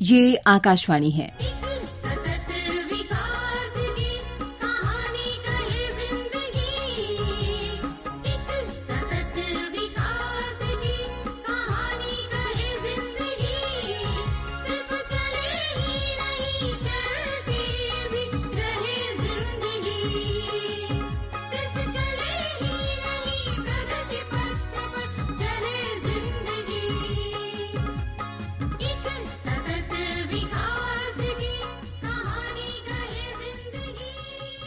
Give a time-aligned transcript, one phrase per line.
[0.00, 1.30] ये आकाशवाणी है।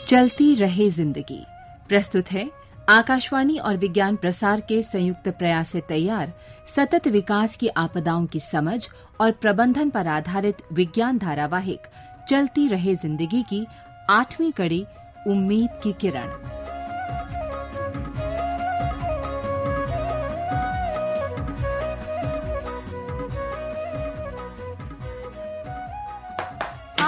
[0.10, 1.40] चलती रहे ज़िंदगी।
[1.90, 2.50] प्रस्तुत है
[2.90, 6.32] आकाशवाणी और विज्ञान प्रसार के संयुक्त प्रयास से तैयार
[6.68, 8.80] सतत विकास की आपदाओं की समझ
[9.22, 11.88] और प्रबंधन पर आधारित विज्ञान धारावाहिक,
[12.30, 13.66] चलती रहे ज़िंदगी की
[14.10, 14.84] आठवीं कड़ी,
[15.28, 16.59] उम्मीद की किरण।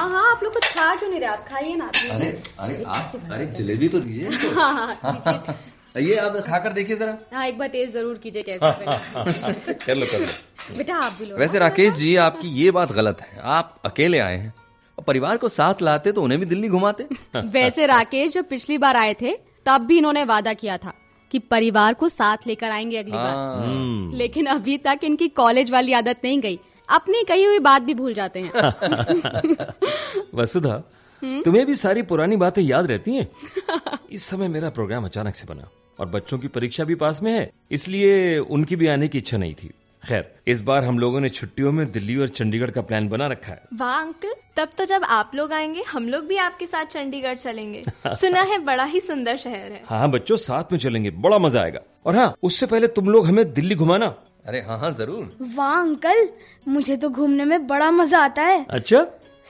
[0.01, 1.29] हाँ हाँ आप लोग कुछ खा क्यों नहीं रहे?
[1.29, 2.27] आप खाइए ना आप अरे
[2.59, 4.29] अरे आप अरे जलेबी तो दीजिए
[6.01, 8.71] ये आप खाकर देखिए जरा। हाँ एक बार टेस्ट ज़रूर कीजिए कैसे
[9.85, 13.21] कर लो कर लो। बेटा आप भी लो वैसे राकेश जी आपकी ये बात गलत
[13.21, 14.53] है। आप अकेले आए हैं।
[14.97, 17.07] और परिवार को साथ लाते तो उन्हें भी दिल्ली घुमाते।
[17.51, 20.93] वैसे राकेश जब पिछली बार आए थे तब भी इन्होंने वादा किया था
[21.31, 25.93] कि परिवार को साथ लेकर आएँगे अगली बार। हाँ। लेकिन अभी तक इनकी कॉलेज वाली
[25.93, 26.59] आदत नहीं गई।
[26.91, 28.51] अपनी कही हुई बात भी भूल जाते हैं।
[30.35, 30.81] वसुधा
[31.21, 33.27] तुम्हें भी सारी पुरानी बातें याद रहती हैं?
[34.11, 37.51] इस समय मेरा प्रोग्राम अचानक से बना और बच्चों की परीक्षा भी पास में है
[37.71, 39.71] इसलिए उनकी भी आने की इच्छा नहीं थी।
[40.03, 43.51] खैर इस बार हम लोगों ने छुट्टियों में दिल्ली और चंडीगढ़ का प्लान बना रखा
[43.51, 47.35] है। वाह अंकल तब तो जब आप लोग आएँगे हम लोग भी आपके साथ चंडीगढ़
[47.35, 51.37] चलेंगे। सुना है बड़ा ही सुंदर शहर है। हाँ हाँ बच्चों साथ में चलेंगे बड़ा
[51.37, 54.13] मज़ा आएगा। और हाँ उससे पहले तुम लोग हमें दिल्ली घुमाना।
[54.47, 56.27] अरे हाँ हाँ ज़रूर। वाह अंकल
[56.67, 59.05] मुझे तो घूमने में बड़ा मज़ा आता है। अच्छा?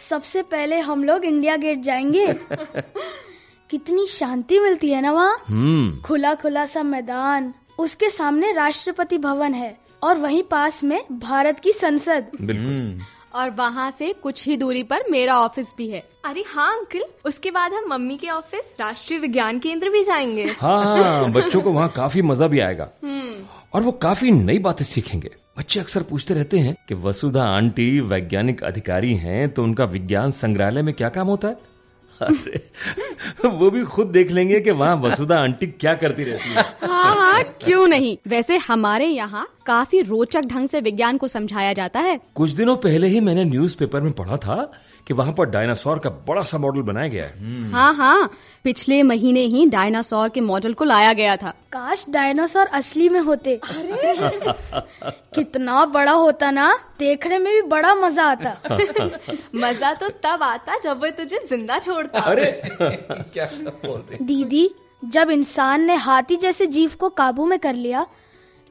[0.09, 2.28] सबसे पहले हम लोग इंडिया गेट जाएँगे।
[3.70, 5.38] कितनी शांति मिलती है ना वहाँ?
[5.48, 11.60] हम्म। खुला खुला सा मैदान उसके सामने राष्ट्रपति भवन है और वहीं पास में भारत
[11.60, 12.99] की संसद। बिल्कुल।
[13.36, 17.52] और वहाँ से कुछ ही दूरी पर मेरा ऑफ़िस भी है। अरे हाँ अंकल। उसके
[17.52, 21.89] बाद हम मम्मी के ऑफ़िस राष्ट्रीय विज्ञान केंद्र भी जाएँगे। हाँ हाँ बच्चों को वहाँ
[21.89, 22.89] काफ़ी मज़ा भी आएगा।
[23.73, 28.64] और वो काफ़ी नई बातें सीखेंगे। बच्चे अक्सर पूछते रहते हैं कि वसुधा आंटी वैज्ञानिक
[28.64, 31.58] अधिकारी हैं तो उनका विज्ञान संग्रहालय में क्या काम होता है?
[33.45, 37.43] वो भी खुद देख लेंगे कि वहाँ वसुधा आंटी क्या करती रहती है। हाँ हाँ
[37.43, 38.17] क्यों नहीं?
[38.27, 43.08] वैसे हमारे यहाँ काफ़ी रोचक ढंग से विज्ञान को समझाया जाता है। कुछ दिनों पहले
[43.08, 44.71] ही मैंने न्यूज़पेपर में पढ़ा था
[45.08, 48.30] कि वहाँ पर डायनासोर का बड़ा सा मॉडल बनाया गया है। हाँ हाँ
[48.64, 53.56] पिछले महीने ही डायनासोर के मॉडल को लाया गया था। काश डायनासोर असली में होते।
[53.56, 54.14] अरे!
[55.36, 58.56] कितना बड़ा होता ना देखने में भी बड़ा मज़ा आता।
[59.56, 62.52] मज़ा तो तब आता जब वो तुझे ज़िंदा छोड़ता। अरे!
[63.33, 63.45] क्या
[63.86, 64.70] बोलते दीदी
[65.06, 68.06] जब इंसान ने हाथी जैसे जीव को काबू में कर लिया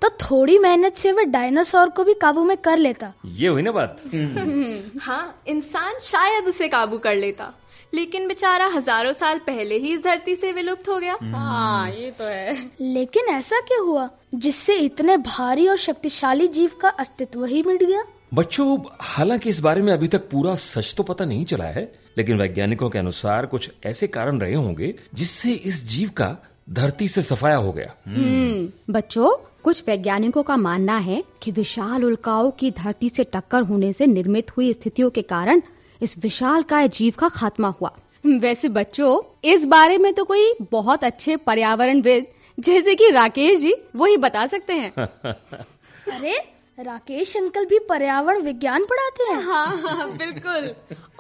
[0.03, 3.73] तो थोड़ी मेहनत से वह डायनासोर को भी काबू में कर लेता। ये हुई ना
[3.73, 4.03] बात?
[5.01, 7.55] हाँ इंसान शायद उसे काबू कर लेता।
[7.95, 12.25] लेकिन बेचारा हज़ारों साल पहले ही इस धरती से विलुप्त हो गया। हाँ ये तो
[12.25, 14.09] है। लेकिन ऐसा क्या हुआ?
[14.35, 19.83] जिससे इतने भारी और शक्तिशाली जीव का अस्तित्व ही मिट गया। बच्चों हालाँकि इस बारे
[19.83, 23.71] में अभी तक पूरा सच तो पता नहीं चला है लेकिन वैज्ञानिकों के अनुसार कुछ
[23.85, 26.37] ऐसे कारण रहे होंगे जिससे इस जीव का
[26.71, 32.51] धरती से सफाया हो गया। हम्म, बच्चों कुछ वैज्ञानिकों का मानना है कि विशाल उल्काओं
[32.51, 35.63] की धरती से टक्कर होने से निर्मित हुई स्थितियों के कारण
[36.03, 37.93] इस विशाल काय जीव का खात्मा हुआ।
[38.27, 42.27] वैसे बच्चों इस बारे में तो कोई बहुत अच्छे पर्यावरणविद
[42.61, 46.39] जैसे कि राकेश जी वो ही बता सकते हैं। अरे
[46.79, 50.71] राकेश अंकल भी पर्यावरण विज्ञान पढ़ाते हैं। हाँ हाँ बिल्कुल।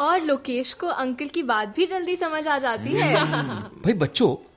[0.00, 3.24] और लोकेश को अंकल की बात भी जल्दी समझ आ जाती है।
[3.84, 4.49] भाई बच्चों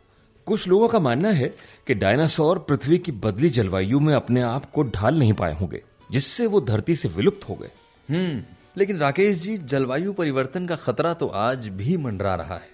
[0.45, 1.55] कुछ लोगों का मानना है
[1.87, 6.47] कि डायनासोर पृथ्वी की बदली जलवायु में अपने आप को ढाल नहीं पाए होंगे जिससे
[6.47, 7.71] वो धरती से विलुप्त हो गए।
[8.09, 8.43] हम्म
[8.77, 12.71] लेकिन राकेश जी जलवायु परिवर्तन का खतरा तो आज भी मंडरा रहा है।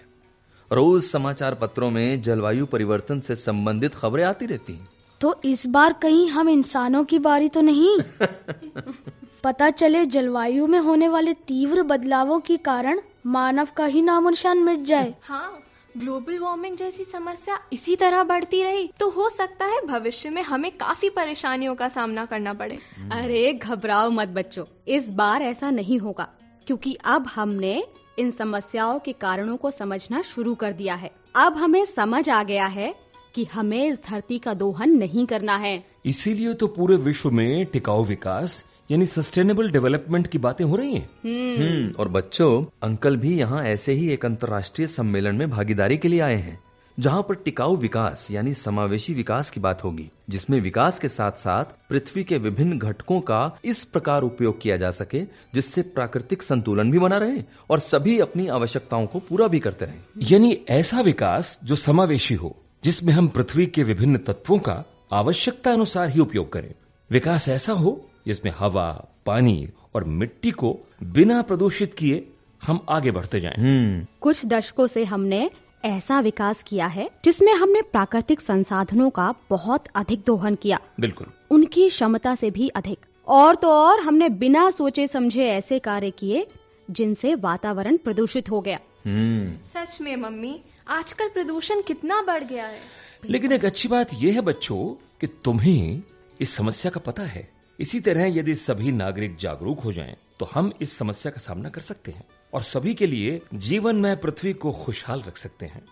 [0.71, 4.89] रोज समाचार पत्रों में जलवायु परिवर्तन से संबंधित खबरें आती रहती हैं।
[5.21, 7.97] तो इस बार कहीं हम इंसानों की बारी तो नहीं?
[9.43, 14.57] पता चले जलवायु में होने वाले तीव्र बदलावों के कारण मानव का ही नामो निशान
[14.57, 15.59] मिट जाए। हाँ।
[15.97, 20.71] ग्लोबल वार्मिंग जैसी समस्या इसी तरह बढ़ती रही तो हो सकता है भविष्य में हमें
[20.71, 22.77] काफ़ी परेशानियों का सामना करना पड़े।
[23.11, 26.27] अरे घबराओ मत बच्चों। इस बार ऐसा नहीं होगा
[26.67, 27.83] क्योंकि अब हमने
[28.19, 32.65] इन समस्याओं के कारणों को समझना शुरू कर दिया है। अब हमें समझ आ गया
[32.65, 32.93] है
[33.35, 38.03] कि हमें इस धरती का दोहन नहीं करना है। इसीलिए तो पूरे विश्व में टिकाऊ
[38.03, 43.63] विकास यानी सस्टेनेबल डेवलपमेंट की बातें हो रही हैं। हम्म। और बच्चों अंकल भी यहाँ
[43.63, 46.59] ऐसे ही एक अंतर्राष्ट्रीय सम्मेलन में भागीदारी के लिए आए हैं
[46.99, 51.65] जहाँ पर टिकाऊ विकास यानी समावेशी विकास की बात होगी जिसमें विकास के साथ साथ
[51.89, 55.21] पृथ्वी के विभिन्न घटकों का इस प्रकार उपयोग किया जा सके
[55.53, 60.25] जिससे प्राकृतिक संतुलन भी बना रहे और सभी अपनी आवश्यकताओं को पूरा भी करते रहे।
[60.31, 66.09] यानी ऐसा विकास जो समावेशी हो जिसमें हम पृथ्वी के विभिन्न तत्वों का आवश्यकता अनुसार
[66.09, 66.73] ही उपयोग करें।
[67.11, 72.27] विकास ऐसा हो जिसमें हवा पानी और मिट्टी को बिना प्रदूषित किए
[72.63, 75.51] हम आगे बढ़ते जाएँ। कुछ दशकों से हमने
[75.85, 81.89] ऐसा विकास किया है जिसमें हमने प्राकृतिक संसाधनों का बहुत अधिक दोहन किया। बिल्कुल। उनकी
[81.89, 86.47] क्षमता से भी अधिक। और तो और हमने बिना सोचे समझे ऐसे कार्य किए
[86.91, 92.79] जिनसे वातावरण प्रदूषित हो गया। हम्म। सच में मम्मी आजकल प्रदूषण कितना बढ़ गया है।
[93.25, 94.85] लेकिन एक अच्छी बात यह है बच्चों
[95.21, 96.01] कि तुम्हें
[96.41, 100.71] इस समस्या का पता है। इसी तरह यदि सभी नागरिक जागरूक हो जाएँ, तो हम
[100.81, 102.23] इस समस्या का सामना कर सकते हैं
[102.53, 105.83] और सभी के लिए जीवन में पृथ्वी को खुशहाल रख सकते हैं।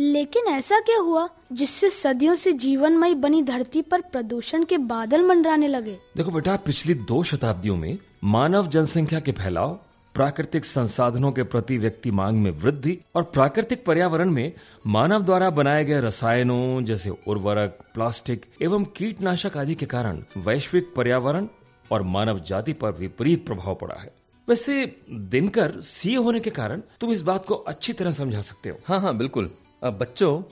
[0.00, 2.52] लेकिन ऐसा क्या हुआ जिससे सदियों से
[2.88, 5.98] मई बनी धरती पर प्रदूषण के बादल मंडराने लगे?
[6.16, 9.80] देखो बेटा पिछली दो शताब्दियों में मानव जनसंख्या के फैलाव
[10.14, 14.52] प्राकृतिक संसाधनों के प्रति व्यक्ति मांग में वृद्धि और प्राकृतिक पर्यावरण में
[14.86, 21.46] मानव द्वारा बनाए गए रसायनों जैसे उर्वरक प्लास्टिक एवं कीटनाशक आदि के कारण वैश्विक पर्यावरण
[21.90, 24.12] और मानव जाति पर विपरीत प्रभाव पड़ा है।
[24.48, 28.78] वैसे दिनकर सीए होने के कारण तुम इस बात को अच्छी तरह समझा सकते हो।
[28.86, 29.50] हाँ हाँ बिल्कुल।
[29.82, 30.42] अब बच्चों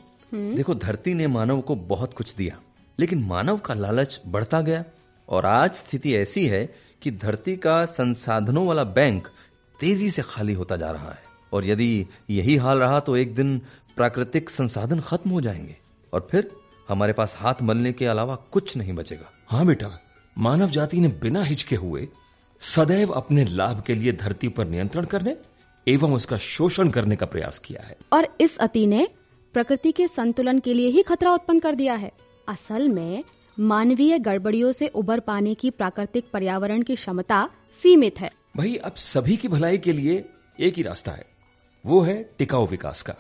[0.57, 2.61] देखो धरती ने मानव को बहुत कुछ दिया
[2.99, 4.85] लेकिन मानव का लालच बढ़ता गया।
[5.29, 6.65] और आज स्थिति ऐसी है
[7.03, 9.29] कि धरती का संसाधनों वाला बैंक
[9.83, 13.59] तेज़ी से खाली होता जा रहा है। और यदि यही हाल रहा तो एक दिन
[13.97, 15.77] प्राकृतिक संसाधन खत्म हो जाएँगे।
[16.13, 16.51] और फिर
[16.89, 19.91] हमारे पास हाथ मलने के अलावा कुछ नहीं बचेगा। हाँ बेटा
[20.37, 22.09] मानव जाति ने बिना हिचके हुए
[22.61, 25.37] सदैव अपने लाभ के लिए धरती पर नियंत्रण करने
[25.87, 29.09] एवं उसका शोषण करने का प्रयास किया है। और इस अति ने
[29.55, 32.13] प्रकृति के संतुलन के लिए ही खतरा उत्पन्न कर दिया है।
[32.49, 33.25] असल में
[33.61, 37.49] मानवीय गड़बड़ियों से उबर पाने की प्राकृतिक पर्यावरण की क्षमता
[37.83, 40.29] सीमित है। भाई, अब सभी की भलाई के लिए
[40.61, 41.27] एक ही रास्ता है।
[41.87, 43.15] वो है टिकाऊ विकास का।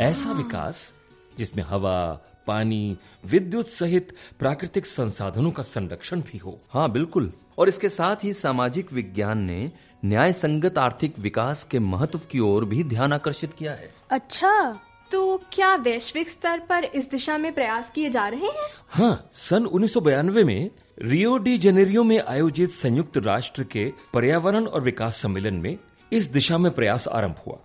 [0.00, 0.94] ऐसा विकास
[1.38, 7.88] जिसमें हवा, पानी, विद्युत सहित प्राकृतिक संसाधनों का संरक्षण भी हो। हाँ बिल्कुल। और इसके
[7.88, 9.72] साथ ही सामाजिक विज्ञान ने
[10.04, 14.78] न्याय संगत आर्थिक विकास के महत्व की ओर भी ध्यान आकर्षित किया है। अच्छा।
[15.12, 18.52] तो क्या वैश्विक स्तर पर इस दिशा में प्रयास किए जा रहे हैं?
[18.88, 20.70] हाँ सन 1992 में
[21.02, 25.78] रियो डी जेनेरियो में आयोजित संयुक्त राष्ट्र के पर्यावरण और विकास सम्मेलन में
[26.12, 27.58] इस दिशा में प्रयास आरंभ हुआ।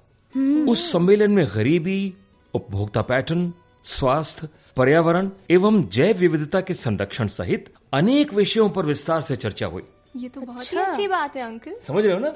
[0.72, 2.14] उस सम्मेलन में गरीबी
[2.54, 3.54] उपभोक्ता पैटर्न
[3.84, 9.84] स्वास्थ्य पर्यावरण एवं जैव विविधता के संरक्षण सहित अनेक विषयों पर विस्तार से चर्चा हुई।
[10.16, 12.34] ये तो बहुत ही अच्छी बात है अंकल। समझ रहे हो ना?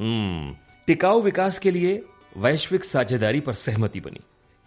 [0.00, 0.56] हम्म।
[0.86, 2.02] टिकाऊ विकास के लिए
[2.36, 4.20] वैश्विक साझेदारी पर सहमति बनी।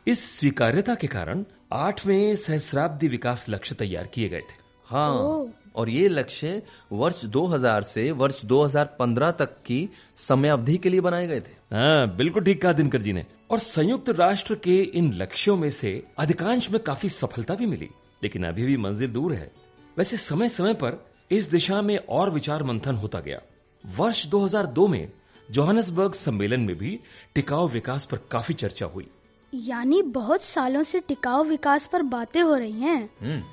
[0.07, 4.55] इस स्वीकार्यता के कारण आठवें सहस्राब्दी विकास लक्ष्य तैयार किए गए थे।
[4.85, 5.45] हाँ
[5.75, 6.61] और ये लक्ष्य
[6.91, 12.43] वर्ष 2000 से वर्ष 2015 तक की समयावधि के लिए बनाए गए थे। हाँ बिल्कुल
[12.43, 16.81] ठीक कहा दिनकर जी ने। और संयुक्त राष्ट्र के इन लक्ष्यों में से अधिकांश में
[16.83, 17.89] काफ़ी सफलता भी मिली
[18.23, 19.51] लेकिन अभी भी मंजिल दूर है।
[19.97, 21.01] वैसे समय समय पर
[21.31, 23.41] इस दिशा में और विचार मंथन होता गया।
[23.83, 25.11] वर्ष 2002 में
[25.51, 26.99] जोहानसबर्ग सम्मेलन में भी
[27.35, 29.07] टिकाऊ विकास पर काफ़ी चर्चा हुई।
[29.53, 33.43] यानी बहुत सालों से टिकाऊ विकास पर बातें हो रही हैं। हम्म।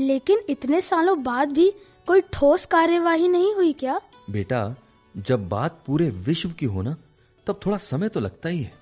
[0.00, 1.72] लेकिन इतने सालों बाद भी
[2.06, 4.00] कोई ठोस कार्यवाही नहीं हुई क्या?
[4.30, 4.74] बेटा
[5.16, 6.96] जब बात पूरे विश्व की हो ना
[7.46, 8.72] तब थोड़ा समय तो लगता ही है।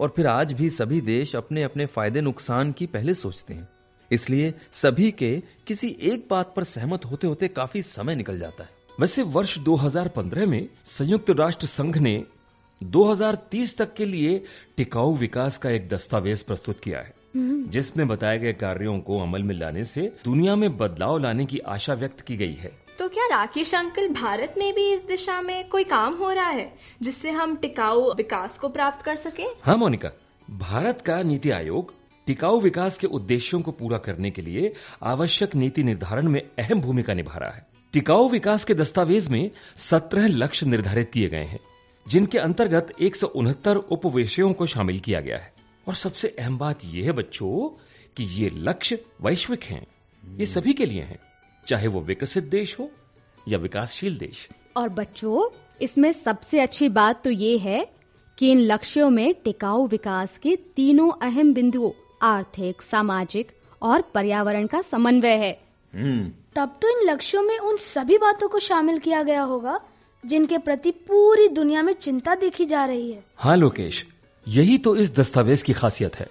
[0.00, 3.68] और फिर आज भी सभी देश अपने अपने फ़ायदे नुकसान की पहले सोचते हैं।
[4.10, 8.70] इसलिए सभी के किसी एक बात पर सहमत होते होते काफ़ी समय निकल जाता है।
[9.00, 12.24] वैसे वर्ष 2015 में संयुक्त राष्ट्र संघ ने
[12.82, 14.44] 2030 तक के लिए
[14.76, 17.14] टिकाऊ विकास का एक दस्तावेज़ प्रस्तुत किया है
[17.70, 21.94] जिसमें बताए गए कार्यों को अमल में लाने से दुनिया में बदलाव लाने की आशा
[21.94, 25.84] व्यक्त की गई है। तो क्या राकेश अंकल भारत में भी इस दिशा में कोई
[25.84, 26.72] काम हो रहा है
[27.02, 29.42] जिससे हम टिकाऊ विकास को प्राप्त कर सके?
[29.42, 30.10] हाँ मोनिका।
[30.50, 31.94] भारत का नीति आयोग
[32.26, 34.72] टिकाऊ विकास के उद्देश्यों को पूरा करने के लिए
[35.02, 40.26] आवश्यक नीति निर्धारण में अहम भूमिका निभा रहा है। टिकाऊ विकास के दस्तावेज़ में सत्रह
[40.26, 41.60] लक्ष्य निर्धारित किए गए हैं।
[42.08, 43.16] जिनके अंतर्गत एक
[43.90, 45.52] उप विषयों को शामिल किया गया है।
[45.88, 47.68] और सबसे अहम बात यह है बच्चों
[48.16, 49.86] कि ये लक्ष्य वैश्विक हैं।
[50.36, 51.18] ये सभी के लिए हैं
[51.66, 52.90] चाहे वो विकसित देश हो
[53.48, 57.88] या विकासशील देश। और बच्चों इसमें सबसे अच्छी बात तो ये है
[58.38, 61.90] कि इन लक्ष्यों में टिकाऊ विकास के तीनों अहम बिंदुओं
[62.22, 65.60] आर्थिक सामाजिक और पर्यावरण का समन्वय है।
[65.94, 69.80] हम्म। तब तो इन लक्ष्यों में उन सभी बातों को शामिल किया गया होगा
[70.26, 74.06] जिनके प्रति पूरी दुनिया में चिंता देखी जा रही है। हाँ लोकेश,
[74.48, 76.26] यही तो इस दस्तावेज़ की खासियत है।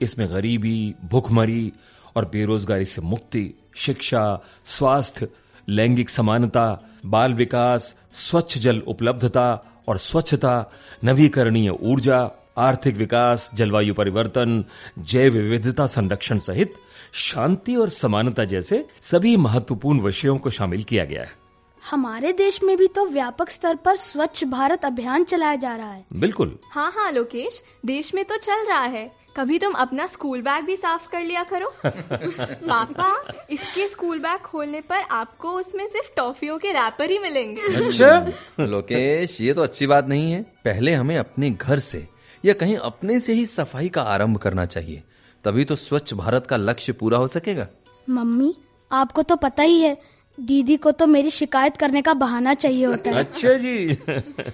[0.00, 1.72] इसमें गरीबी, भूखमरी
[2.16, 5.28] और बेरोजगारी से मुक्ति, शिक्षा, स्वास्थ्य,
[5.68, 10.72] लैंगिक समानता, बाल विकास, स्वच्छ जल उपलब्धता और स्वच्छता,
[11.04, 14.64] नवीकरणीय ऊर्जा, आर्थिक विकास, जलवायु परिवर्तन,
[14.98, 16.74] जैव विविधता संरक्षण सहित
[17.12, 21.43] शांति और समानता जैसे सभी महत्वपूर्ण विषयों को शामिल किया गया है।
[21.90, 26.04] हमारे देश में भी तो व्यापक स्तर पर स्वच्छ भारत अभियान चलाया जा रहा है।
[26.12, 30.64] बिल्कुल। हाँ हाँ लोकेश देश में तो चल रहा है। कभी तुम अपना स्कूल बैग
[30.64, 36.58] भी साफ़ कर लिया करो। पापा इसके स्कूल बैग खोलने पर आपको उसमें सिर्फ़ टॉफियों
[36.58, 38.26] के रैपर ही मिलेंगे। अच्छा।
[38.64, 42.08] लोकेश ये तो अच्छी बात नहीं है। पहले हमें अपने घर से
[42.44, 45.02] या कहीं अपने से ही सफ़ाई का आरंभ करना चाहिए।
[45.44, 47.68] तभी तो स्वच्छ भारत का लक्ष्य पूरा हो सकेगा।
[48.10, 48.54] मम्मी
[48.92, 53.10] आपको तो पता ही है दीदी को तो मेरी शिकायत करने का बहाना चाहिए होता
[53.10, 53.76] है। अच्छा जी।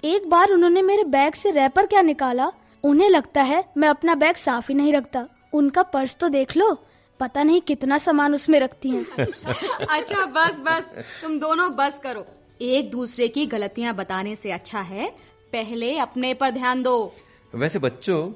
[0.04, 2.52] एक बार उन्होंने मेरे बैग से रैपर क्या निकाला?
[2.84, 6.84] उन्हें लगता है मैं अपना बैग साफ़ ही नहीं रखता। उनका पर्स तो देख लो।
[7.20, 9.06] पता नहीं कितना सामान उसमें रखती हैं।
[9.90, 12.26] अच्छा बस बस। तुम दोनों बस करो।
[12.60, 15.08] एक दूसरे की गलतियाँ बताने से अच्छा है
[15.52, 17.14] पहले अपने पर ध्यान दो।
[17.54, 18.32] वैसे बच्चों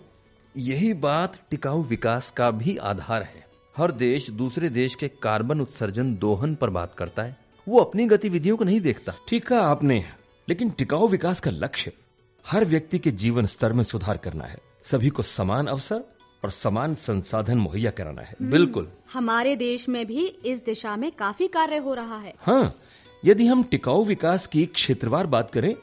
[0.56, 3.43] यही बात टिकाऊ विकास का भी आधार है।
[3.76, 8.57] हर देश दूसरे देश के कार्बन उत्सर्जन दोहन पर बात करता है। वो अपनी गतिविधियों
[8.57, 10.04] को नहीं देखता। ठीक है आपने
[10.49, 11.93] लेकिन टिकाऊ विकास का लक्ष्य
[12.45, 16.04] हर व्यक्ति के जीवन स्तर में सुधार करना है। सभी को समान अवसर
[16.45, 21.49] और समान संसाधन मुहैया कराना है। बिल्कुल। हमारे देश में भी इस दिशा में काफ़ी
[21.49, 22.75] कार्य हो रहा है। हाँ
[23.23, 25.75] यदि हम टिकाऊ विकास की क्षेत्रवार बात करें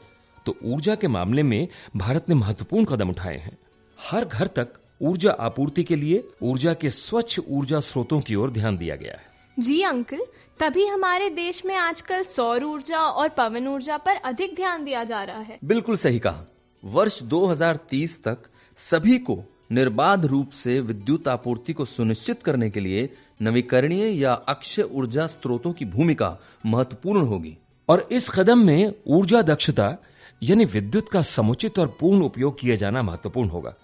[0.46, 3.58] तो ऊर्जा के मामले में भारत ने महत्वपूर्ण कदम उठाए हैं।
[3.98, 4.68] हर घर तक
[5.02, 9.32] ऊर्जा आपूर्ति के लिए ऊर्जा के स्वच्छ ऊर्जा स्रोतों की ओर ध्यान दिया गया है।
[9.58, 10.20] जी अंकल
[10.60, 15.22] तभी हमारे देश में आजकल सौर ऊर्जा और पवन ऊर्जा पर अधिक ध्यान दिया जा
[15.24, 16.44] रहा है। बिल्कुल सही कहा।
[16.84, 18.38] वर्ष 2030 तक
[18.76, 19.42] सभी को
[19.72, 23.08] निर्बाध रूप से विद्युत आपूर्ति को सुनिश्चित करने के लिए
[23.42, 27.56] नवीकरणीय या अक्षय ऊर्जा स्रोतों की भूमिका महत्वपूर्ण होगी।
[27.88, 29.96] और इस कदम में ऊर्जा दक्षता
[30.42, 33.74] यानी विद्युत का समुचित और पूर्ण उपयोग किया जाना महत्वपूर्ण होगा।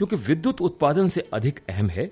[0.00, 2.10] क्योंकि विद्युत उत्पादन से अधिक अहम है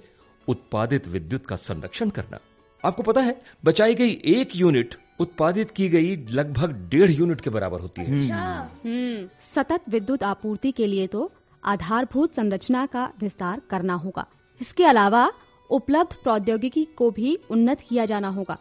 [0.48, 2.38] उत्पादित विद्युत का संरक्षण करना।
[2.84, 7.80] आपको पता है बचाई गई एक यूनिट उत्पादित की गई लगभग डेढ़ यूनिट के बराबर
[7.80, 11.30] होती है। हम्म। सतत विद्युत आपूर्ति के लिए तो
[11.62, 14.26] आधारभूत संरचना का विस्तार करना होगा।
[14.60, 15.30] इसके अलावा
[15.70, 18.58] उपलब्ध प्रौद्योगिकी को भी उन्नत किया जाना होगा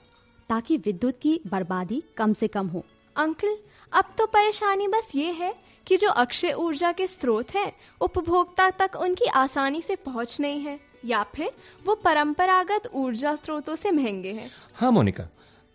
[0.50, 3.58] ताकि विद्युत की बर्बादी कम से कम हो। अंकल
[3.92, 5.54] अब तो परेशानी बस ये है
[5.88, 10.79] कि जो अक्षय ऊर्जा के स्रोत हैं उपभोक्ता तक उनकी आसानी से पहुँच नहीं है
[11.06, 11.51] या फिर
[11.86, 15.27] वो परंपरागत ऊर्जा स्रोतों से महँगे हैं। हाँ मोनिका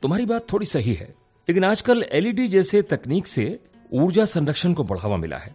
[0.02, 1.14] तुम्हारी बात थोड़ी सही है
[1.48, 3.58] लेकिन आजकल एलईडी जैसे तकनीक से
[3.92, 5.54] ऊर्जा संरक्षण को बढ़ावा मिला है।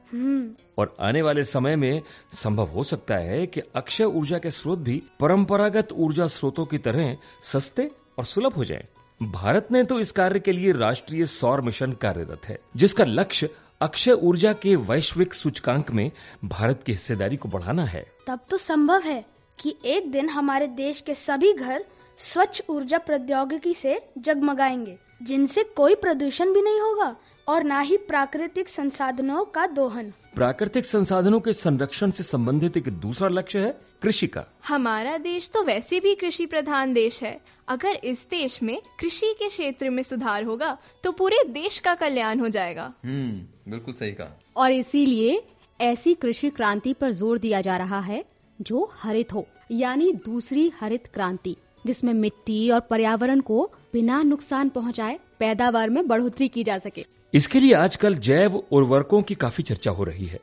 [0.77, 2.01] और आने वाले समय में
[2.33, 7.15] संभव हो सकता है कि अक्षय ऊर्जा के स्रोत भी परंपरागत ऊर्जा स्रोतों की तरह
[7.43, 8.83] सस्ते और सुलभ हो जाएँ।
[9.19, 13.49] भारत ने तो इस कार्य के लिए राष्ट्रीय सौर मिशन कार्यरत है जिसका लक्ष्य
[13.81, 16.11] अक्षय ऊर्जा के वैश्विक सूचकांक में
[16.45, 19.25] भारत की हिस्सेदारी को बढ़ाना है। तब तो संभव है
[19.59, 21.85] कि एक दिन हमारे देश के सभी घर
[22.17, 27.15] स्वच्छ ऊर्जा प्रौद्योगिकी से जगमगाएँगे, जिनसे कोई प्रदूषण भी नहीं होगा
[27.47, 33.27] और ना ही प्राकृतिक संसाधनों का दोहन। प्राकृतिक संसाधनों के संरक्षण से संबंधित एक दूसरा
[33.29, 33.69] लक्ष्य है
[34.01, 38.77] कृषि का। हमारा देश तो वैसे भी कृषि प्रधान देश है। अगर इस देश में
[38.99, 43.93] कृषि के क्षेत्र में सुधार होगा तो पूरे देश का कल्याण हो जाएगा। हम्म बिल्कुल
[43.93, 45.41] सही कहा। और इसीलिए
[45.79, 48.23] ऐसी कृषि क्रांति पर ज़ोर दिया जा रहा है
[48.59, 55.19] जो हरित हो यानी दूसरी हरित क्रांति। जिसमें मिट्टी और पर्यावरण को बिना नुकसान पहुँचाए
[55.39, 60.03] पैदावार में बढ़ोतरी की जा सके। इसके लिए आजकल जैव उर्वरकों की काफ़ी चर्चा हो
[60.03, 60.39] रही है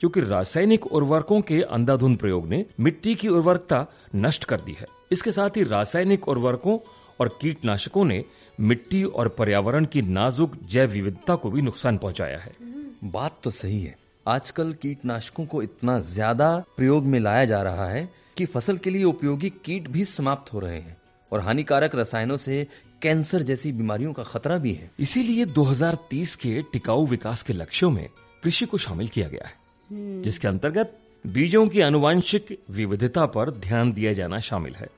[0.00, 5.30] क्योंकि रासायनिक उर्वरकों के अंधाधुंध प्रयोग ने मिट्टी की उर्वरकता नष्ट कर दी है। इसके
[5.32, 6.78] साथ ही रासायनिक उर्वरकों
[7.20, 8.24] और कीटनाशकों ने
[8.60, 12.52] मिट्टी और पर्यावरण की नाजुक जैव विविधता को भी नुकसान पहुँचाया है।
[13.04, 13.94] बात तो सही है।
[14.26, 18.08] आजकल कीटनाशकों को इतना ज़्यादा प्रयोग में लाया जा रहा है
[18.38, 20.96] कि फ़सल के लिए उपयोगी कीट भी समाप्त हो रहे हैं
[21.32, 22.66] और हानिकारक रसायनों से
[23.02, 28.08] कैंसर जैसी बीमारियों का खतरा भी है। इसीलिए 2030 के टिकाऊ विकास के लक्ष्यों में
[28.42, 34.12] कृषि को शामिल किया गया है जिसके अंतर्गत बीजों की अनुवांशिक विविधता पर ध्यान दिया
[34.12, 34.88] जाना शामिल है।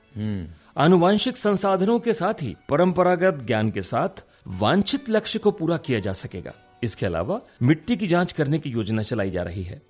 [0.77, 6.13] आनुवांशिक संसाधनों के साथ ही परंपरागत ज्ञान के साथ वांछित लक्ष्य को पूरा किया जा
[6.13, 9.81] सकेगा। इसके अलावा मिट्टी की जाँच करने की योजना चलाई जा रही है।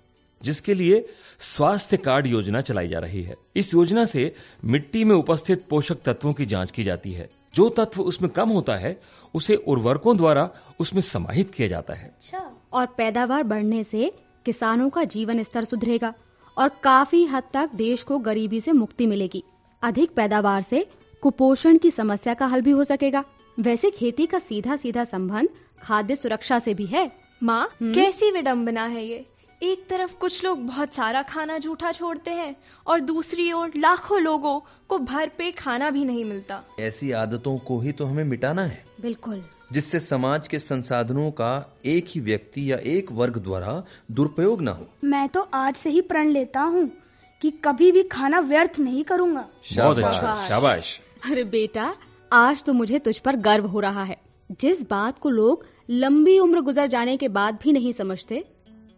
[0.42, 1.06] जिसके लिए
[1.38, 4.34] स्वास्थ्य कार्ड योजना चलाई जा रही है। इस योजना से
[4.64, 8.76] मिट्टी में उपस्थित पोषक तत्वों की जाँच की जाती है। जो तत्व उसमें कम होता
[8.76, 9.00] है
[9.34, 14.12] उसे उर्वरकों द्वारा उसमें समाहित किया जाता है। अच्छा। और पैदावार बढ़ने से
[14.46, 16.14] किसानों का जीवन स्तर सुधरेगा
[16.56, 19.44] और काफ़ी हद तक देश को गरीबी से मुक्ति मिलेगी।
[19.82, 20.86] अधिक पैदावार से
[21.22, 23.24] कुपोषण की समस्या का हल भी हो सकेगा।
[23.60, 25.48] वैसे खेती का सीधा सीधा संबंध
[25.82, 27.10] खाद्य सुरक्षा से भी है।
[27.42, 29.26] माँ कैसी विडम्बना है ये?
[29.62, 32.54] एक तरफ़ कुछ लोग बहुत सारा खाना जूठा छोड़ते हैं
[32.86, 37.92] और दूसरी ओर लाखों लोगों को भरपेट खाना भी नहीं मिलता। ऐसी आदतों को ही
[37.92, 39.42] तो हमें मिटाना है। बिल्कुल।
[39.72, 44.86] जिससे समाज के संसाधनों का एक ही व्यक्ति या एक वर्ग द्वारा दुरुपयोग ना हो।
[45.04, 46.90] मैं तो आज से ही प्रण लेता हूँ
[47.42, 51.00] कि कभी भी खाना व्यर्थ नहीं करूँगा। शाबाश। अच्छा शाबाश।
[51.30, 51.94] अरे बेटा
[52.32, 54.16] आज तो मुझे तुझ पर गर्व हो रहा है।
[54.60, 58.44] जिस बात को लोग लंबी उम्र गुजर जाने के बाद भी नहीं समझते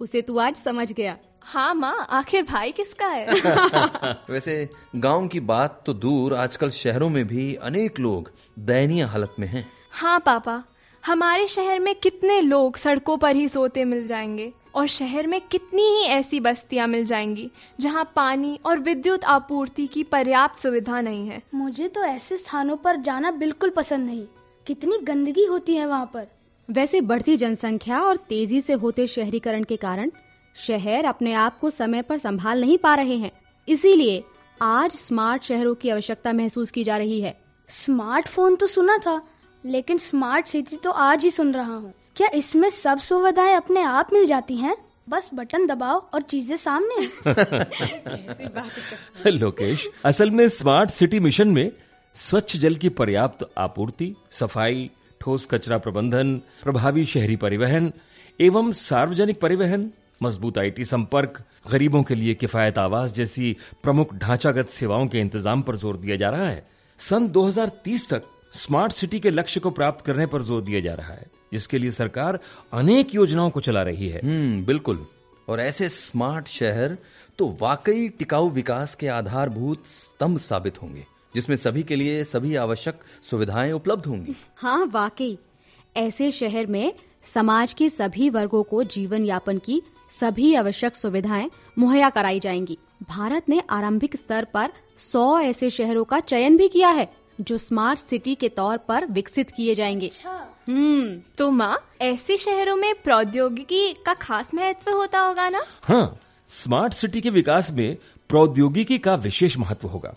[0.00, 3.26] उसे तू आज समझ गया। हाँ माँ आखिर भाई किसका है?
[4.30, 9.46] वैसे गाँव की बात तो दूर आजकल शहरों में भी अनेक लोग दयनीय हालत में
[9.48, 10.62] हैं। हाँ पापा
[11.04, 15.82] हमारे शहर में कितने लोग सड़कों पर ही सोते मिल जाएँगे और शहर में कितनी
[15.82, 21.42] ही ऐसी बस्तियाँ मिल जाएँगी जहाँ पानी और विद्युत आपूर्ति की पर्याप्त सुविधा नहीं है।
[21.54, 24.26] मुझे तो ऐसे स्थानों पर जाना बिल्कुल पसंद नहीं।
[24.66, 26.26] कितनी गंदगी होती है वहाँ पर।
[26.68, 30.10] वैसे बढ़ती जनसंख्या और तेज़ी से होते शहरीकरण के कारण
[30.56, 33.30] शहर अपने आप को समय पर संभाल नहीं पा रहे हैं।
[33.68, 34.22] इसीलिए
[34.60, 37.36] आज स्मार्ट शहरों की आवश्यकता महसूस की जा रही है।
[37.68, 39.20] स्मार्टफ़ोन तो सुना था
[39.64, 44.12] लेकिन स्मार्ट सिटी तो आज ही सुन रहा हूँ। क्या इसमें सब सुविधाएँ अपने आप
[44.12, 44.76] मिल जाती हैं?
[45.08, 46.96] बस बटन दबाओ और चीज़ें सामने
[49.30, 51.70] लोकेश असल में स्मार्ट सिटी मिशन में
[52.16, 54.90] स्वच्छ जल की पर्याप्त आपूर्ति सफ़ाई
[55.24, 57.92] ठोस कचरा प्रबंधन, प्रभावी शहरी परिवहन
[58.40, 59.90] एवं सार्वजनिक परिवहन,
[60.22, 61.40] मज़बूत आईटी संपर्क,
[61.70, 66.30] गरीबों के लिए किफायत आवास जैसी प्रमुख ढांचागत सेवाओं के इंतज़ाम पर ज़ोर दिया जा
[66.30, 66.66] रहा है।
[66.98, 71.12] सन 2030 तक स्मार्ट सिटी के लक्ष्य को प्राप्त करने पर ज़ोर दिया जा रहा
[71.12, 72.38] है, जिसके लिए सरकार
[72.72, 75.04] अनेक योजनाओं को चला रही है। हम्म बिल्कुल।
[75.48, 76.96] और ऐसे स्मार्ट शहर
[77.38, 81.04] तो वाकई टिकाऊ विकास के आधारभूत स्तंभ साबित होंगे।
[81.34, 85.36] जिसमें सभी के लिए सभी आवश्यक सुविधाएँ उपलब्ध होंगी। हाँ वाकई।
[85.96, 86.92] ऐसे शहर में
[87.24, 93.48] समाज के सभी वर्गों को जीवन यापन की सभी आवश्यक सुविधाएँ मुहैया कराई जाएँगी। भारत
[93.48, 97.08] ने आरंभिक स्तर पर 100 ऐसे शहरों का चयन भी किया है
[97.40, 100.10] जो स्मार्ट सिटी के तौर पर विकसित किए जाएँगे।
[100.68, 105.62] हम्म तो माँ ऐसे शहरों में प्रौद्योगिकी का खास महत्व होता होगा ना?
[105.82, 107.96] हाँ स्मार्ट सिटी के विकास में
[108.28, 110.14] प्रौद्योगिकी का विशेष महत्व होगा।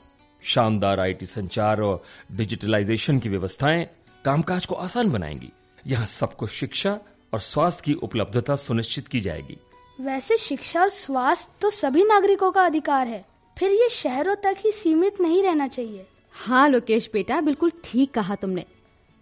[0.47, 3.85] शानदार आईटी संचार और डिजिटलाइजेशन की व्यवस्थाएँ
[4.25, 5.51] कामकाज को आसान बनाएँगी।
[5.87, 6.99] यहाँ सबको शिक्षा
[7.33, 9.57] और स्वास्थ्य की उपलब्धता सुनिश्चित की जाएगी।
[9.99, 13.25] वैसे शिक्षा और स्वास्थ्य तो सभी नागरिकों का अधिकार है।
[13.57, 16.05] फिर ये शहरों तक ही सीमित नहीं रहना चाहिए।
[16.35, 18.65] हाँ लोकेश बेटा बिल्कुल ठीक कहा तुमने।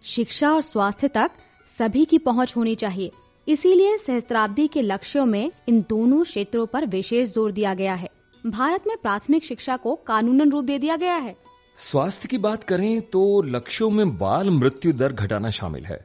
[0.04, 1.30] शिक्षा और स्वास्थ्य तक
[1.68, 3.10] सभी की पहुँच होनी चाहिए।
[3.46, 8.08] इसीलिए सहस्त्राब्दी के लक्ष्यों में इन दोनों क्षेत्रों पर विशेष ज़ोर दिया गया है।
[8.46, 11.34] भारत में प्राथमिक शिक्षा को कानूनन रूप दे दिया गया है।
[11.78, 15.98] स्वास्थ्य की बात करें तो लक्ष्यों में बाल मृत्यु दर घटाना शामिल है।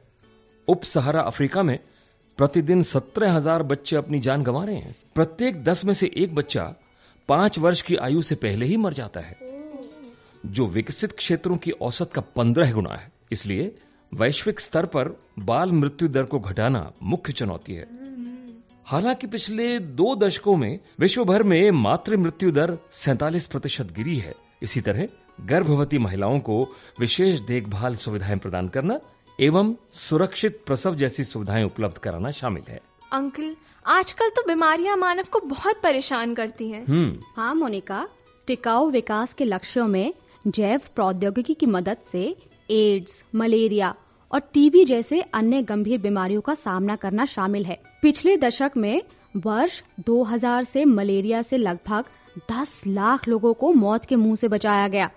[0.68, 1.78] उप सहारा अफ्रीका में
[2.38, 6.64] प्रतिदिन सत्रह हज़ार बच्चे अपनी जान गंवा रहे हैं। प्रत्येक दस में से एक बच्चा
[7.28, 9.36] पाँच वर्ष की आयु से पहले ही मर जाता है।
[10.46, 13.72] जो विकसित क्षेत्रों की औसत का पंद्रह गुना है। इसलिए
[14.12, 17.86] वैश्विक स्तर पर बाल मृत्यु दर को घटाना मुख्य चुनौती है।
[18.86, 24.34] हालाँकि पिछले दो दशकों में विश्व भर में मातृ मृत्यु दर सैतालीस प्रतिशत गिरी है।
[24.62, 25.08] इसी तरह
[25.46, 26.62] गर्भवती महिलाओं को
[27.00, 28.98] विशेष देखभाल सुविधाएँ प्रदान करना
[29.38, 32.80] एवं सुरक्षित प्रसव जैसी सुविधाएँ उपलब्ध कराना शामिल है।
[33.12, 33.54] अंकल
[33.86, 38.06] आजकल तो बीमारियाँ मानव को बहुत परेशान करती हैं। हम्म। हाँ मोनिका
[38.46, 40.12] टिकाऊ विकास के लक्ष्यों में
[40.46, 42.24] जैव प्रौद्योगिकी की मदद से
[42.70, 43.94] एड्स मलेरिया
[44.32, 49.02] और टीबी जैसे अन्य गंभीर बीमारियों का सामना करना शामिल है। पिछले दशक में
[49.36, 52.04] वर्ष 2000 से मलेरिया से लगभग
[52.50, 55.10] 10 लाख लोगों को मौत के मुँह से बचाया गया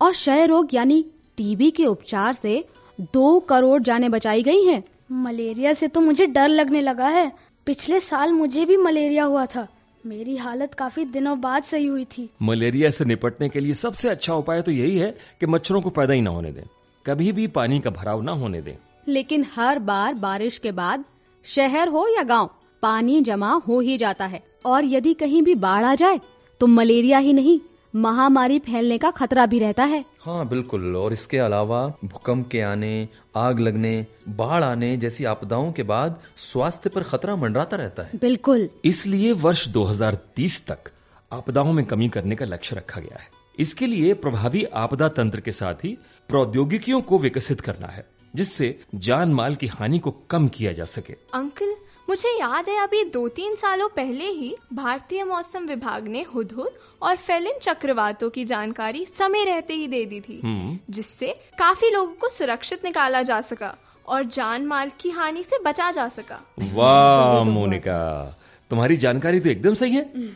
[0.00, 1.04] और क्षय रोग यानी
[1.36, 2.64] टीबी के उपचार से
[3.00, 7.32] दो करोड़ जाने बचाई गई हैं। मलेरिया से तो मुझे डर लगने लगा है।
[7.66, 9.66] पिछले साल मुझे भी मलेरिया हुआ था।
[10.06, 14.34] मेरी हालत काफ़ी दिनों बाद सही हुई थी। मलेरिया से निपटने के लिए सबसे अच्छा
[14.34, 16.62] उपाय तो यही है कि मच्छरों को पैदा ही ना होने दें।
[17.06, 18.74] कभी भी पानी का भराव ना होने दें।
[19.08, 21.04] लेकिन हर बार बारिश के बाद
[21.44, 22.50] शहर हो या गाँव
[22.82, 26.20] पानी जमा हो ही जाता है। और यदि कहीं भी बाढ़ आ जाए
[26.60, 27.58] तो मलेरिया ही नहीं
[27.94, 33.08] महामारी फैलने का खतरा भी रहता है। हाँ बिल्कुल। और इसके अलावा भूकंप के आने
[33.36, 38.68] आग लगने बाढ़ आने जैसी आपदाओं के बाद स्वास्थ्य पर खतरा मंडराता रहता है। बिल्कुल।
[38.84, 40.90] इसलिए वर्ष 2030 तक
[41.32, 45.52] आपदाओं में कमी करने का लक्ष्य रखा गया है। इसके लिए प्रभावी आपदा तंत्र के
[45.52, 45.96] साथ ही
[46.32, 48.66] प्रौद्योगिकियों को विकसित करना है जिससे
[48.96, 51.74] जान माल की हानि को कम किया जा सके। अंकल
[52.08, 57.16] मुझे याद है अभी दो तीन सालों पहले ही भारतीय मौसम विभाग ने हुदहुद और
[57.18, 60.40] फेलिन चक्रवातों की जानकारी समय रहते ही दे दी थी
[60.90, 63.74] जिससे काफ़ी लोगों को सुरक्षित निकाला जा सका
[64.08, 66.40] और जान माल की हानि से बचा जा सका।
[66.72, 67.98] वाह मोनिका
[68.70, 70.30] तुम्हारी जानकारी तो एकदम सही है।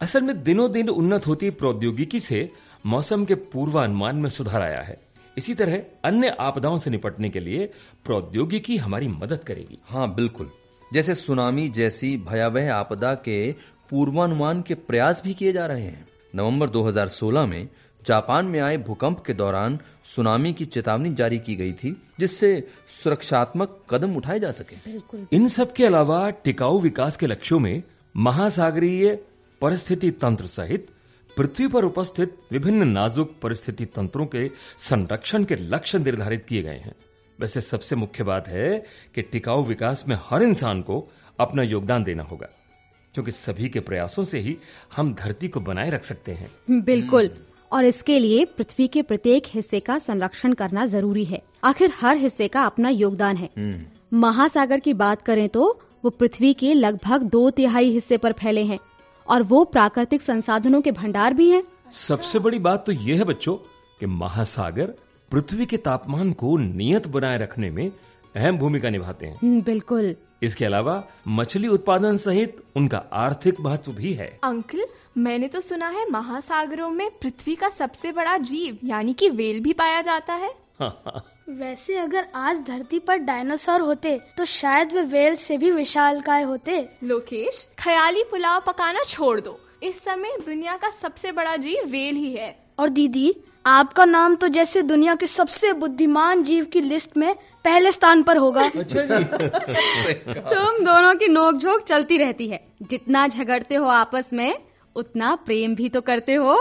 [0.00, 2.50] असल में दिनों दिन उन्नत होती प्रौद्योगिकी से
[2.86, 5.00] मौसम के पूर्वानुमान में सुधार आया है।
[5.38, 7.66] इसी तरह अन्य आपदाओं से निपटने के लिए
[8.04, 10.50] प्रौद्योगिकी हमारी मदद करेगी। हाँ बिल्कुल।
[10.92, 13.52] जैसे सुनामी जैसी भयावह आपदा के
[13.90, 17.68] पूर्वानुमान के प्रयास भी किए जा रहे हैं। नवंबर 2016 में
[18.06, 23.82] जापान में आए भूकंप के दौरान सुनामी की चेतावनी जारी की गई थी जिससे सुरक्षात्मक
[23.90, 24.76] कदम उठाए जा सके।
[25.36, 27.82] इन सब के अलावा टिकाऊ विकास के लक्ष्यों में
[28.16, 29.18] महासागरीय
[29.60, 30.86] परिस्थिति तंत्र सहित
[31.36, 36.94] पृथ्वी पर उपस्थित विभिन्न नाजुक परिस्थिति तंत्रों के संरक्षण के लक्ष्य निर्धारित किए गए हैं।
[37.38, 38.78] वैसे सबसे मुख्य बात है
[39.14, 41.08] कि टिकाऊ विकास में हर इंसान को
[41.40, 42.48] अपना योगदान देना होगा
[43.14, 44.56] क्योंकि सभी के प्रयासों से ही
[44.96, 47.30] हम धरती को बनाए रख सकते हैं। बिल्कुल।
[47.72, 52.48] और इसके लिए पृथ्वी के प्रत्येक हिस्से का संरक्षण करना ज़रूरी है। आखिर हर हिस्से
[52.48, 53.50] का अपना योगदान है।
[54.14, 58.78] महासागर की बात करें तो वो पृथ्वी के लगभग दो तिहाई हिस्से पर फैले हैं।
[59.28, 63.54] और वो प्राकृतिक संसाधनों के भंडार भी हैं। सबसे बड़ी बात तो यह है बच्चों
[64.00, 64.94] कि महासागर
[65.30, 67.92] पृथ्वी के तापमान को नियत बनाए रखने में
[68.36, 74.12] अहम भूमिका निभाते हैं। हम्म, बिल्कुल। इसके अलावा मछली उत्पादन सहित उनका आर्थिक महत्व भी
[74.14, 74.84] है। अंकल
[75.18, 79.72] मैंने तो सुना है महासागरों में पृथ्वी का सबसे बड़ा जीव यानी कि वेल भी
[79.72, 80.61] पाया जाता है।
[81.48, 86.88] वैसे अगर आज धरती पर डायनासोर होते तो शायद वे वेल से भी विशालकाय होते।
[87.04, 92.32] लोकेश ख्याली पुलाव पकाना छोड़ दो। इस समय दुनिया का सबसे बड़ा जीव वेल ही
[92.32, 93.34] है। और दीदी
[93.66, 98.36] आपका नाम तो जैसे दुनिया के सबसे बुद्धिमान जीव की लिस्ट में पहले स्थान पर
[98.36, 98.82] होगा। तुम
[100.84, 104.54] दोनों की नोकझोंक चलती रहती है। जितना झगड़ते हो आपस में
[104.96, 106.58] उतना प्रेम भी तो करते हो।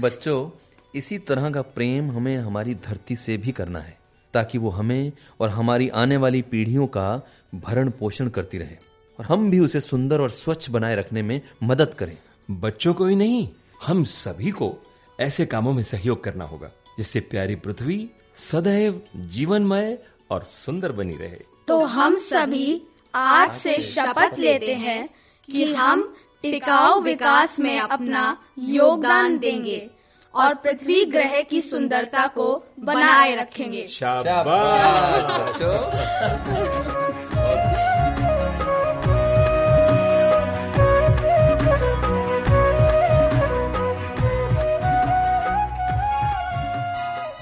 [0.00, 3.98] बच्चों इसी तरह का प्रेम हमें हमारी धरती से भी करना है
[4.34, 8.76] ताकि वो हमें और हमारी आने वाली पीढ़ियों का भरण पोषण करती रहे
[9.18, 12.16] और हम भी उसे सुंदर और स्वच्छ बनाए रखने में मदद करें।
[12.50, 13.48] बच्चों को ही नहीं
[13.82, 14.74] हम सभी को
[15.20, 19.98] ऐसे कामों में सहयोग करना होगा जिससे प्यारी पृथ्वी सदैव जीवनमय
[20.30, 22.82] और सुंदर बनी रहे। तो हम सभी
[23.14, 25.08] आज से शपथ लेते हैं
[25.48, 29.90] कि हम टिकाऊ विकास में अपना योगदान देंगे।
[30.34, 33.86] और पृथ्वी ग्रह की सुंदरता को बनाए रखेंगे।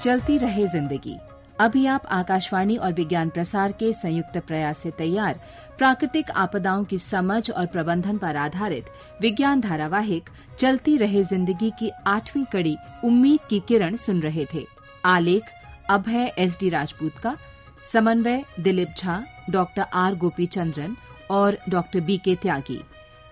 [0.03, 1.17] चलती रहे ज़िंदगी।
[1.59, 5.39] अभी आप आकाशवाणी और विज्ञान प्रसार के संयुक्त प्रयास से तैयार।
[5.77, 8.89] प्राकृतिक आपदाओं की समझ और प्रबंधन पर आधारित
[9.21, 14.65] विज्ञान धारावाहिक चलती रहे ज़िंदगी की आठवीं कड़ी उम्मीद की किरण सुन रहे थे।
[15.05, 15.43] आलेख,
[15.89, 17.35] अभय एस डी राजपूत का,
[17.91, 20.95] समन्वय, दिलीप झा, डॉक्टर आर गोपी चंद्रन
[21.29, 22.79] और डॉक्टर बी के त्यागी।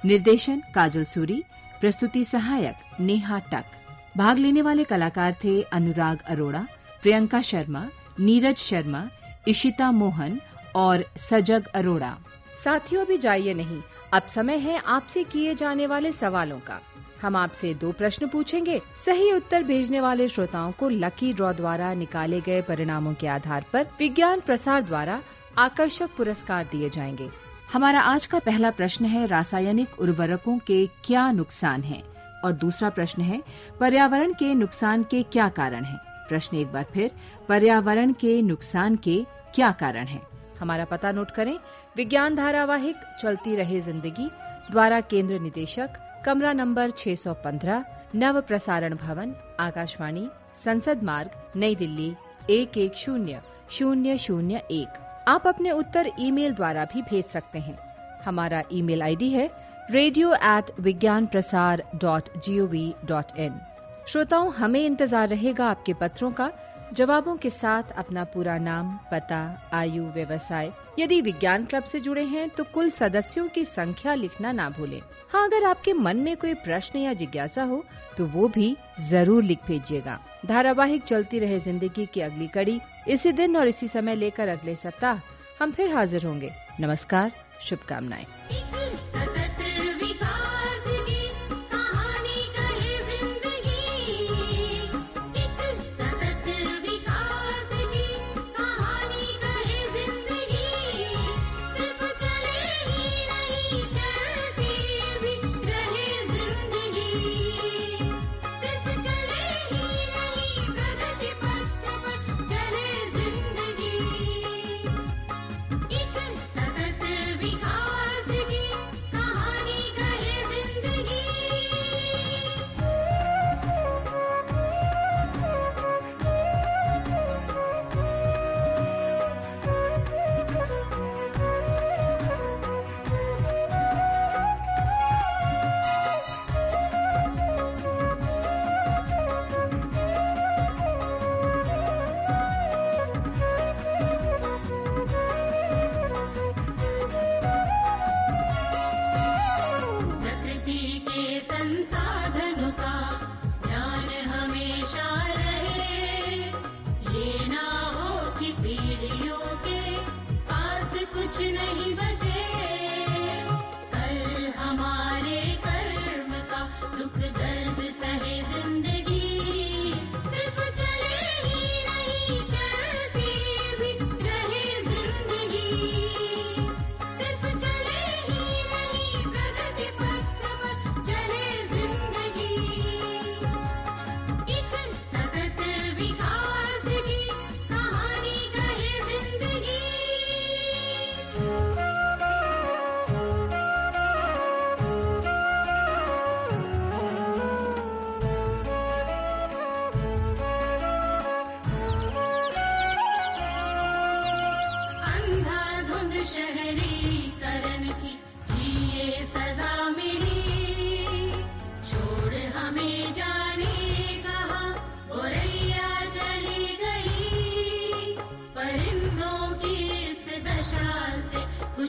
[0.04, 1.44] निर्देशन, काजल सूरी।
[1.82, 6.66] प्रस्तुति सहायक, नेहा टक भाग लेने वाले कलाकार थे अनुराग अरोड़ा,
[7.04, 7.86] प्रियंका शर्मा
[8.20, 9.08] नीरज शर्मा,
[9.48, 10.42] इशिता मोहन
[10.76, 12.18] और सजग अरोड़ा।
[12.64, 13.82] साथियों भी जाइए नहीं।
[14.14, 16.82] अब समय है आपसे किए जाने वाले सवालों का।
[17.22, 22.42] हम आपसे दो प्रश्न पूछेंगे। सही उत्तर भेजने वाले श्रोताओं को लकी ड्रॉ द्वारा निकाले
[22.42, 25.22] गए परिणामों के आधार पर विज्ञान प्रसार द्वारा
[25.58, 27.30] आकर्षक पुरस्कार दिए जाएँगे।
[27.74, 32.04] हमारा आज का पहला प्रश्न है, रासायनिक उर्वरकों के क्या नुकसान हैं?
[32.46, 33.44] और दूसरा प्रश्न है,
[33.80, 36.15] पर्यावरण के नुकसान के क्या कारण हैं?
[36.30, 37.12] प्रश्न एक बार फिर,
[37.50, 40.22] पर्यावरण के नुकसान के क्या कारण हैं?
[40.60, 41.58] हमारा पता नोट करें,
[41.98, 44.30] विज्ञान धारावाहिक, चलती रहे ज़िंदगी,
[44.72, 45.90] द्वारा केंद्र निदेशक,
[46.26, 47.84] कमरा नंबर 615
[48.16, 52.14] नव प्रसारण भवन, आकाशवाणी, संसद मार्ग, नई दिल्ली,
[52.50, 57.78] एक एक शून्य शून्य शून्य एक। आप अपने उत्तर ईमेल द्वारा भी भेज सकते हैं।
[58.26, 59.50] हमारा ईमेल आईडी है
[59.92, 63.60] radio at Vigyan Prasar dot G O V dot in
[64.08, 66.52] श्रोताओं, हमें इंतज़ार रहेगा आपके पत्रों का
[66.94, 72.48] जवाबों के साथ अपना पूरा नाम, पता, आयु, व्यवसाय। यदि विज्ञान क्लब से जुड़े हैं
[72.50, 77.00] तो कुल सदस्यों की संख्या लिखना ना भूलें। हाँ अगर आपके मन में कोई प्रश्न
[77.00, 77.84] या जिज्ञासा हो
[78.18, 83.58] तो वो भी ज़रूर लिख भेजिएगा। धारावाहिक चलती रहे ज़िंदगी की अगली कड़ी, इसी दिन
[83.58, 85.20] और इसी समय लेकर अगले सप्ताह
[85.60, 88.26] हम फिर हाजिर होंगे। नमस्कार, शुभकामनाएँ।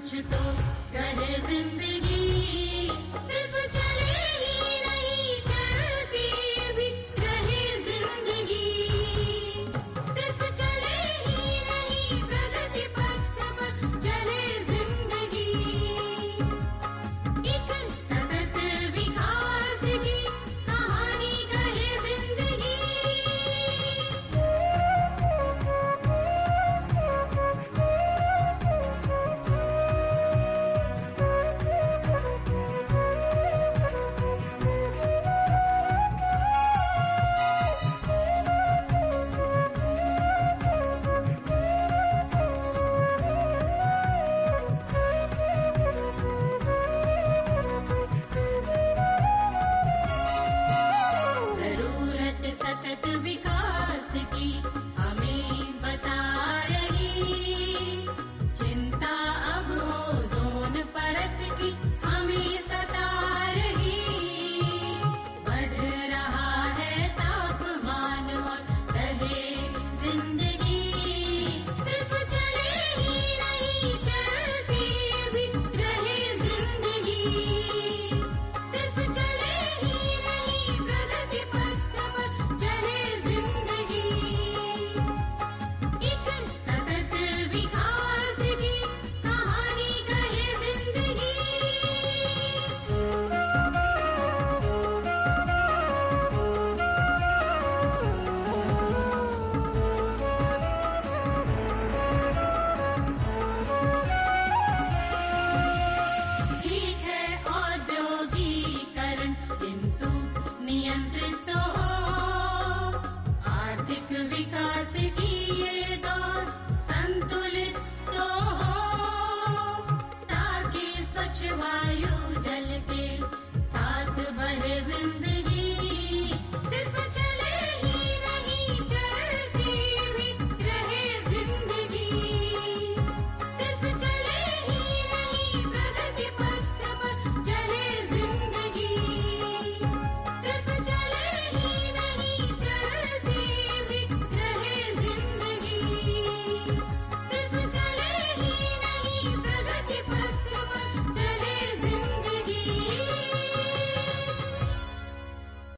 [0.07, 0.39] कुछ तो
[0.93, 1.96] कहे ज़िंदगी